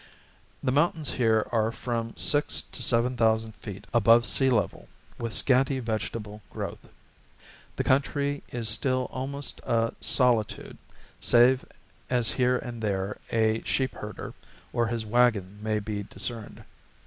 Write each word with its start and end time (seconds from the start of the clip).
The 0.63 0.71
mountains 0.71 1.11
here 1.11 1.45
are 1.51 1.71
from 1.71 2.17
six 2.17 2.59
to 2.63 2.81
seven 2.81 3.15
thousand 3.15 3.51
feet 3.53 3.85
above 3.93 4.25
sea 4.25 4.49
level, 4.49 4.87
with 5.19 5.31
scanty 5.31 5.77
vegetable 5.79 6.41
growth. 6.49 6.89
The 7.75 7.83
country 7.83 8.41
is 8.49 8.67
still 8.67 9.07
almost 9.11 9.61
a 9.63 9.91
solitude, 9.99 10.79
save 11.19 11.63
as 12.09 12.31
here 12.31 12.57
and 12.57 12.81
there 12.81 13.19
a 13.31 13.61
sheep 13.63 13.93
herder 13.93 14.33
or 14.73 14.87
his 14.87 15.05
wagon 15.05 15.59
may 15.61 15.77
be 15.77 16.01
discerned. 16.01 16.63